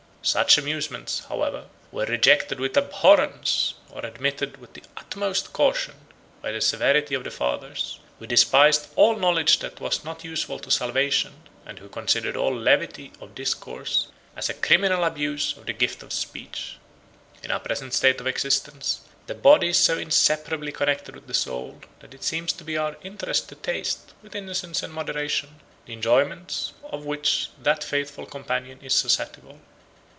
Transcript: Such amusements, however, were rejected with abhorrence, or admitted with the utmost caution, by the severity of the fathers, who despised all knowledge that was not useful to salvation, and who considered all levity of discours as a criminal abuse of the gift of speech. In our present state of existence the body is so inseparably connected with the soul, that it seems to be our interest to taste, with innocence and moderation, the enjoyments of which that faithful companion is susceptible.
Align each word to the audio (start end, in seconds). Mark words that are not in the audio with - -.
Such 0.23 0.59
amusements, 0.59 1.23
however, 1.29 1.65
were 1.91 2.05
rejected 2.05 2.59
with 2.59 2.77
abhorrence, 2.77 3.73
or 3.89 4.05
admitted 4.05 4.57
with 4.57 4.75
the 4.75 4.83
utmost 4.95 5.51
caution, 5.51 5.95
by 6.43 6.51
the 6.51 6.61
severity 6.61 7.15
of 7.15 7.23
the 7.23 7.31
fathers, 7.31 7.99
who 8.19 8.27
despised 8.27 8.89
all 8.95 9.15
knowledge 9.15 9.57
that 9.59 9.79
was 9.81 10.03
not 10.03 10.23
useful 10.23 10.59
to 10.59 10.69
salvation, 10.69 11.49
and 11.65 11.79
who 11.79 11.89
considered 11.89 12.37
all 12.37 12.55
levity 12.55 13.11
of 13.19 13.33
discours 13.33 14.09
as 14.35 14.47
a 14.47 14.53
criminal 14.53 15.03
abuse 15.05 15.57
of 15.57 15.65
the 15.65 15.73
gift 15.73 16.03
of 16.03 16.13
speech. 16.13 16.75
In 17.41 17.49
our 17.49 17.59
present 17.59 17.91
state 17.95 18.21
of 18.21 18.27
existence 18.27 19.01
the 19.25 19.33
body 19.33 19.69
is 19.69 19.79
so 19.79 19.97
inseparably 19.97 20.71
connected 20.71 21.15
with 21.15 21.25
the 21.25 21.33
soul, 21.33 21.81
that 22.01 22.13
it 22.13 22.23
seems 22.23 22.53
to 22.53 22.63
be 22.63 22.77
our 22.77 22.95
interest 23.01 23.49
to 23.49 23.55
taste, 23.55 24.13
with 24.21 24.35
innocence 24.35 24.83
and 24.83 24.93
moderation, 24.93 25.59
the 25.87 25.93
enjoyments 25.93 26.73
of 26.83 27.05
which 27.05 27.49
that 27.59 27.83
faithful 27.83 28.27
companion 28.27 28.79
is 28.83 28.93
susceptible. 28.93 29.59